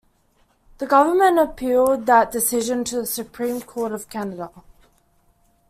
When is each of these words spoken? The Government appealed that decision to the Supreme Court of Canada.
The 0.79 0.87
Government 0.87 1.37
appealed 1.37 2.07
that 2.07 2.31
decision 2.31 2.83
to 2.85 2.95
the 2.95 3.05
Supreme 3.05 3.61
Court 3.61 3.91
of 3.91 4.09
Canada. 4.09 4.49